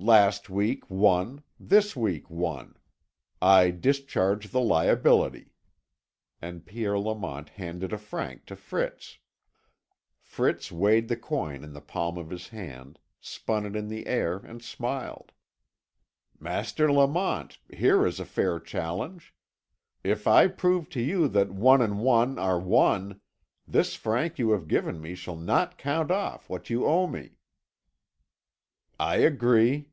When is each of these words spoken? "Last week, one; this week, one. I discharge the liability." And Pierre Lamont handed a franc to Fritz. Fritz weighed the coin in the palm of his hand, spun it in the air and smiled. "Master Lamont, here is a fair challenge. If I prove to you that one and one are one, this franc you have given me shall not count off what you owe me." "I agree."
"Last 0.00 0.48
week, 0.48 0.88
one; 0.88 1.42
this 1.58 1.96
week, 1.96 2.30
one. 2.30 2.76
I 3.42 3.72
discharge 3.72 4.50
the 4.52 4.60
liability." 4.60 5.54
And 6.40 6.64
Pierre 6.64 6.96
Lamont 6.96 7.48
handed 7.48 7.92
a 7.92 7.98
franc 7.98 8.46
to 8.46 8.54
Fritz. 8.54 9.18
Fritz 10.20 10.70
weighed 10.70 11.08
the 11.08 11.16
coin 11.16 11.64
in 11.64 11.72
the 11.72 11.80
palm 11.80 12.16
of 12.16 12.30
his 12.30 12.46
hand, 12.50 13.00
spun 13.20 13.66
it 13.66 13.74
in 13.74 13.88
the 13.88 14.06
air 14.06 14.36
and 14.36 14.62
smiled. 14.62 15.32
"Master 16.38 16.92
Lamont, 16.92 17.58
here 17.68 18.06
is 18.06 18.20
a 18.20 18.24
fair 18.24 18.60
challenge. 18.60 19.34
If 20.04 20.28
I 20.28 20.46
prove 20.46 20.88
to 20.90 21.00
you 21.00 21.26
that 21.26 21.50
one 21.50 21.82
and 21.82 21.98
one 21.98 22.38
are 22.38 22.60
one, 22.60 23.20
this 23.66 23.96
franc 23.96 24.38
you 24.38 24.50
have 24.52 24.68
given 24.68 25.00
me 25.00 25.16
shall 25.16 25.36
not 25.36 25.76
count 25.76 26.12
off 26.12 26.48
what 26.48 26.70
you 26.70 26.86
owe 26.86 27.08
me." 27.08 27.32
"I 29.00 29.18
agree." 29.18 29.92